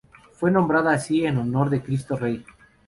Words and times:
Fue 0.33 0.49
nombrada 0.49 0.93
así 0.93 1.25
en 1.27 1.37
honor 1.37 1.69
de 1.69 1.83
Cristo 1.83 2.17
Rey. 2.17 2.43